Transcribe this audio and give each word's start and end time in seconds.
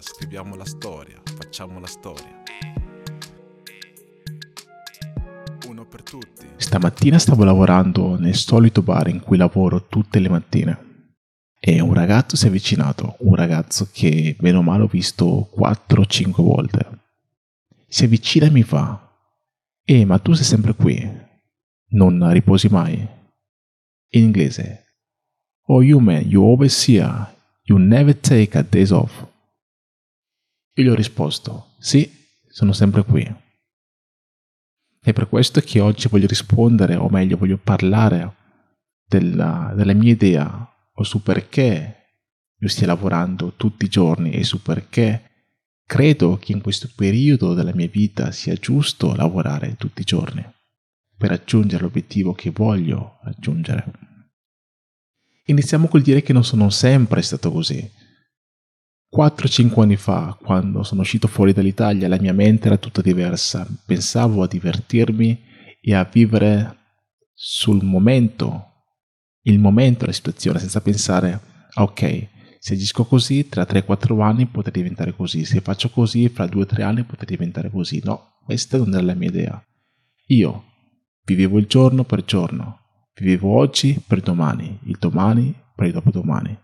scriviamo 0.00 0.56
la 0.56 0.64
storia, 0.64 1.20
facciamo 1.24 1.78
la 1.78 1.86
storia. 1.86 2.42
Uno 5.66 5.84
per 5.86 6.02
tutti. 6.02 6.46
Stamattina 6.56 7.18
stavo 7.18 7.44
lavorando 7.44 8.18
nel 8.18 8.34
solito 8.34 8.82
bar 8.82 9.08
in 9.08 9.20
cui 9.20 9.36
lavoro 9.36 9.86
tutte 9.86 10.18
le 10.18 10.28
mattine. 10.28 10.88
E 11.60 11.80
un 11.80 11.92
ragazzo 11.92 12.36
si 12.36 12.46
è 12.46 12.48
avvicinato, 12.48 13.16
un 13.20 13.34
ragazzo 13.34 13.88
che 13.92 14.34
bene 14.38 14.56
o 14.56 14.62
male 14.62 14.84
ho 14.84 14.86
visto 14.86 15.50
4-5 15.54 16.42
volte. 16.42 16.88
Si 17.86 18.04
avvicina 18.04 18.46
e 18.46 18.50
mi 18.50 18.62
fa, 18.62 19.08
eh 19.84 20.04
ma 20.06 20.18
tu 20.18 20.32
sei 20.32 20.44
sempre 20.44 20.74
qui, 20.74 21.06
non 21.88 22.32
riposi 22.32 22.68
mai? 22.68 23.06
In 24.12 24.22
inglese, 24.22 24.84
oh 25.66 25.82
you 25.82 25.98
man, 25.98 26.22
you 26.26 26.42
always 26.42 26.88
here, 26.88 27.26
you 27.64 27.78
never 27.78 28.18
take 28.18 28.56
a 28.56 28.62
days 28.62 28.90
off. 28.90 29.28
Io 30.74 30.84
gli 30.84 30.88
ho 30.88 30.94
risposto, 30.94 31.74
sì, 31.78 32.10
sono 32.48 32.72
sempre 32.72 33.04
qui. 33.04 33.48
È 35.00 35.12
per 35.12 35.28
questo 35.28 35.60
che 35.60 35.80
oggi 35.80 36.08
voglio 36.08 36.26
rispondere, 36.26 36.94
o 36.94 37.08
meglio 37.08 37.36
voglio 37.36 37.58
parlare 37.58 38.36
della, 39.04 39.72
della 39.74 39.94
mia 39.94 40.12
idea 40.12 40.68
o 40.92 41.02
su 41.02 41.22
perché 41.22 41.96
io 42.58 42.68
stia 42.68 42.86
lavorando 42.86 43.54
tutti 43.54 43.86
i 43.86 43.88
giorni 43.88 44.32
e 44.32 44.44
su 44.44 44.60
perché 44.62 45.30
credo 45.84 46.36
che 46.36 46.52
in 46.52 46.60
questo 46.60 46.90
periodo 46.94 47.54
della 47.54 47.74
mia 47.74 47.88
vita 47.88 48.30
sia 48.30 48.54
giusto 48.54 49.14
lavorare 49.14 49.76
tutti 49.76 50.02
i 50.02 50.04
giorni 50.04 50.44
per 51.16 51.30
raggiungere 51.30 51.82
l'obiettivo 51.82 52.32
che 52.32 52.50
voglio 52.50 53.18
raggiungere. 53.22 53.84
Iniziamo 55.46 55.88
col 55.88 56.02
dire 56.02 56.22
che 56.22 56.32
non 56.32 56.44
sono 56.44 56.70
sempre 56.70 57.22
stato 57.22 57.50
così. 57.50 57.90
4-5 59.14 59.80
anni 59.80 59.96
fa, 59.96 60.36
quando 60.40 60.82
sono 60.82 61.00
uscito 61.00 61.26
fuori 61.26 61.52
dall'Italia, 61.52 62.08
la 62.08 62.20
mia 62.20 62.32
mente 62.32 62.66
era 62.66 62.76
tutta 62.76 63.02
diversa. 63.02 63.66
Pensavo 63.84 64.42
a 64.42 64.46
divertirmi 64.46 65.40
e 65.80 65.94
a 65.94 66.08
vivere 66.10 66.76
sul 67.34 67.82
momento 67.82 68.66
il 69.42 69.58
momento, 69.58 70.06
la 70.06 70.12
situazione, 70.12 70.58
senza 70.58 70.80
pensare, 70.80 71.40
ok, 71.74 72.28
se 72.58 72.74
agisco 72.74 73.04
così, 73.04 73.48
tra 73.48 73.62
3-4 73.62 74.20
anni 74.20 74.46
potrei 74.46 74.82
diventare 74.82 75.14
così, 75.14 75.44
se 75.44 75.60
faccio 75.60 75.88
così, 75.88 76.28
fra 76.28 76.44
2-3 76.44 76.82
anni 76.82 77.04
potrei 77.04 77.36
diventare 77.36 77.70
così. 77.70 78.00
No, 78.04 78.38
questa 78.44 78.76
non 78.76 78.92
era 78.92 79.02
la 79.02 79.14
mia 79.14 79.28
idea. 79.28 79.64
Io 80.26 80.64
vivevo 81.24 81.58
il 81.58 81.66
giorno 81.66 82.04
per 82.04 82.24
giorno, 82.24 82.80
vivevo 83.14 83.56
oggi 83.56 84.00
per 84.06 84.20
domani, 84.20 84.78
il 84.84 84.96
domani 84.98 85.54
per 85.74 85.86
il 85.86 85.92
dopodomani. 85.92 86.58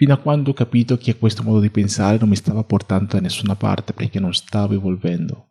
Fino 0.00 0.14
a 0.14 0.16
quando 0.16 0.52
ho 0.52 0.54
capito 0.54 0.96
che 0.96 1.18
questo 1.18 1.42
modo 1.42 1.60
di 1.60 1.68
pensare 1.68 2.16
non 2.16 2.30
mi 2.30 2.34
stava 2.34 2.64
portando 2.64 3.16
da 3.16 3.20
nessuna 3.20 3.54
parte 3.54 3.92
perché 3.92 4.18
non 4.18 4.32
stavo 4.32 4.72
evolvendo. 4.72 5.48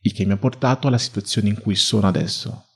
Il 0.00 0.12
che 0.12 0.26
mi 0.26 0.32
ha 0.32 0.36
portato 0.36 0.88
alla 0.88 0.98
situazione 0.98 1.50
in 1.50 1.60
cui 1.60 1.76
sono 1.76 2.08
adesso 2.08 2.70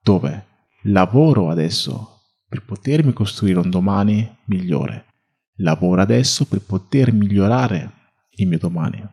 dove 0.00 0.46
lavoro 0.84 1.50
adesso 1.50 2.22
per 2.48 2.64
potermi 2.64 3.12
costruire 3.12 3.58
un 3.58 3.68
domani 3.68 4.34
migliore. 4.46 5.04
Lavoro 5.56 6.00
adesso 6.00 6.46
per 6.46 6.62
poter 6.62 7.12
migliorare 7.12 7.92
il 8.36 8.46
mio 8.46 8.58
domani. 8.58 9.06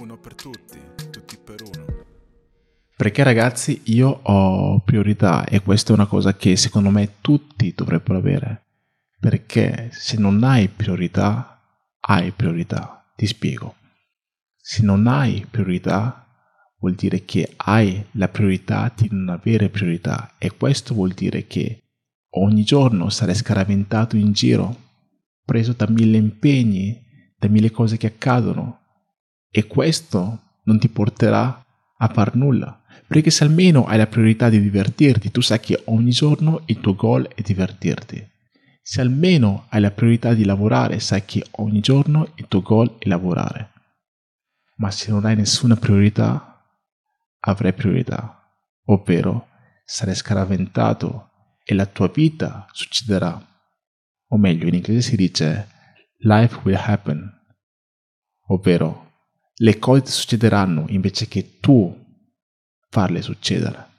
Uno 0.00 0.18
per 0.18 0.34
tutti, 0.34 0.80
tutti 1.12 1.36
per 1.36 1.62
uno. 1.62 1.84
Perché 2.96 3.22
ragazzi 3.22 3.82
io 3.84 4.08
ho 4.20 4.80
priorità 4.80 5.44
e 5.44 5.62
questa 5.62 5.92
è 5.92 5.94
una 5.94 6.06
cosa 6.06 6.34
che 6.34 6.56
secondo 6.56 6.90
me 6.90 7.18
tutti 7.20 7.72
dovrebbero 7.72 8.18
avere. 8.18 8.62
Perché 9.24 9.88
se 9.90 10.18
non 10.18 10.44
hai 10.44 10.68
priorità, 10.68 11.58
hai 12.00 12.30
priorità. 12.32 13.10
Ti 13.16 13.26
spiego. 13.26 13.76
Se 14.54 14.82
non 14.82 15.06
hai 15.06 15.46
priorità, 15.50 16.26
vuol 16.78 16.92
dire 16.92 17.24
che 17.24 17.54
hai 17.56 18.04
la 18.12 18.28
priorità 18.28 18.92
di 18.94 19.08
non 19.10 19.30
avere 19.30 19.70
priorità 19.70 20.34
e 20.36 20.54
questo 20.54 20.92
vuol 20.92 21.12
dire 21.12 21.46
che 21.46 21.84
ogni 22.32 22.64
giorno 22.64 23.08
sarai 23.08 23.34
scaraventato 23.34 24.18
in 24.18 24.32
giro, 24.32 24.76
preso 25.42 25.72
da 25.72 25.88
mille 25.88 26.18
impegni, 26.18 27.02
da 27.38 27.48
mille 27.48 27.70
cose 27.70 27.96
che 27.96 28.08
accadono 28.08 28.80
e 29.50 29.66
questo 29.66 30.58
non 30.64 30.78
ti 30.78 30.90
porterà 30.90 31.64
a 31.96 32.08
far 32.08 32.36
nulla. 32.36 32.82
Perché 33.06 33.30
se 33.30 33.44
almeno 33.44 33.86
hai 33.86 33.96
la 33.96 34.06
priorità 34.06 34.50
di 34.50 34.60
divertirti, 34.60 35.30
tu 35.30 35.40
sai 35.40 35.60
che 35.60 35.80
ogni 35.86 36.10
giorno 36.10 36.60
il 36.66 36.78
tuo 36.80 36.94
goal 36.94 37.26
è 37.34 37.40
divertirti. 37.40 38.32
Se 38.86 39.00
almeno 39.00 39.64
hai 39.70 39.80
la 39.80 39.90
priorità 39.90 40.34
di 40.34 40.44
lavorare, 40.44 41.00
sai 41.00 41.24
che 41.24 41.42
ogni 41.52 41.80
giorno 41.80 42.32
il 42.34 42.46
tuo 42.48 42.60
goal 42.60 42.98
è 42.98 43.08
lavorare. 43.08 43.72
Ma 44.76 44.90
se 44.90 45.10
non 45.10 45.24
hai 45.24 45.34
nessuna 45.34 45.74
priorità, 45.74 46.62
avrai 47.40 47.72
priorità, 47.72 48.46
ovvero 48.84 49.48
sarai 49.86 50.14
scaraventato 50.14 51.30
e 51.64 51.72
la 51.72 51.86
tua 51.86 52.08
vita 52.08 52.66
succederà. 52.72 53.42
O 54.28 54.36
meglio, 54.36 54.68
in 54.68 54.74
inglese 54.74 55.00
si 55.00 55.16
dice 55.16 55.66
life 56.18 56.60
will 56.64 56.76
happen, 56.76 57.40
ovvero 58.48 59.12
le 59.54 59.78
cose 59.78 60.12
succederanno 60.12 60.84
invece 60.88 61.26
che 61.26 61.58
tu 61.58 62.04
farle 62.90 63.22
succedere. 63.22 63.92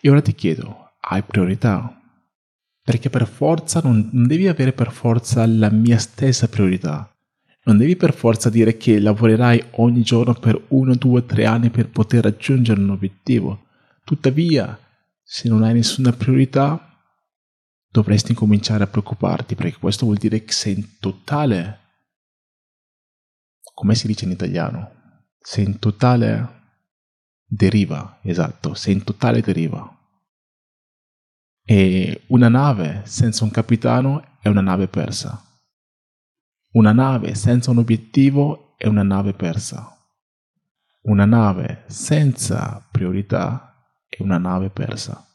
E 0.00 0.10
ora 0.10 0.20
ti 0.20 0.34
chiedo, 0.34 0.81
hai 1.08 1.22
priorità? 1.22 2.00
Perché 2.82 3.10
per 3.10 3.26
forza 3.26 3.80
non, 3.82 4.10
non 4.12 4.26
devi 4.26 4.48
avere 4.48 4.72
per 4.72 4.90
forza 4.90 5.46
la 5.46 5.70
mia 5.70 5.98
stessa 5.98 6.48
priorità 6.48 7.12
non 7.64 7.76
devi 7.76 7.94
per 7.94 8.12
forza 8.12 8.50
dire 8.50 8.76
che 8.76 8.98
lavorerai 8.98 9.64
ogni 9.72 10.02
giorno 10.02 10.34
per 10.34 10.60
uno, 10.68 10.94
due, 10.96 11.24
tre 11.24 11.46
anni 11.46 11.70
per 11.70 11.88
poter 11.90 12.24
raggiungere 12.24 12.80
un 12.80 12.90
obiettivo. 12.90 13.66
Tuttavia, 14.04 14.76
se 15.22 15.48
non 15.48 15.62
hai 15.62 15.74
nessuna 15.74 16.12
priorità, 16.12 16.88
dovresti 17.88 18.34
cominciare 18.34 18.82
a 18.82 18.88
preoccuparti 18.88 19.54
perché 19.54 19.78
questo 19.78 20.06
vuol 20.06 20.16
dire 20.16 20.44
che 20.44 20.52
sei 20.52 20.74
in 20.74 20.98
totale, 20.98 21.78
come 23.74 23.94
si 23.94 24.08
dice 24.08 24.24
in 24.24 24.32
italiano, 24.32 25.20
sei 25.38 25.64
in 25.64 25.78
totale 25.78 26.60
deriva, 27.44 28.18
esatto, 28.22 28.74
sei 28.74 28.94
in 28.94 29.04
totale 29.04 29.40
deriva. 29.40 29.98
E 31.64 32.22
una 32.28 32.48
nave 32.48 33.02
senza 33.04 33.44
un 33.44 33.50
capitano 33.50 34.38
è 34.40 34.48
una 34.48 34.60
nave 34.60 34.88
persa. 34.88 35.40
Una 36.72 36.92
nave 36.92 37.34
senza 37.34 37.70
un 37.70 37.78
obiettivo 37.78 38.74
è 38.76 38.86
una 38.86 39.02
nave 39.02 39.34
persa. 39.34 39.96
Una 41.02 41.24
nave 41.24 41.84
senza 41.86 42.86
priorità 42.90 43.74
è 44.08 44.22
una 44.22 44.38
nave 44.38 44.70
persa. 44.70 45.26